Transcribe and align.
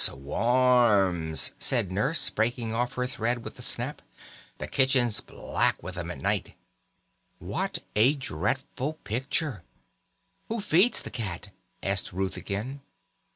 "Swarms!" 0.03 1.53
said 1.59 1.91
Nurse, 1.91 2.31
breaking 2.31 2.73
off 2.73 2.93
her 2.93 3.05
thread 3.05 3.43
with 3.45 3.59
a 3.59 3.61
snap. 3.61 4.01
"The 4.57 4.65
kitchen's 4.65 5.21
black 5.21 5.83
with 5.83 5.95
'em 5.95 6.09
at 6.09 6.17
night." 6.19 6.55
What 7.37 7.83
a 7.95 8.15
dreadful 8.15 8.93
picture! 9.03 9.61
"Who 10.47 10.59
feeds 10.59 11.03
the 11.03 11.11
cat?" 11.11 11.49
asked 11.83 12.13
Ruth 12.13 12.35
again. 12.35 12.81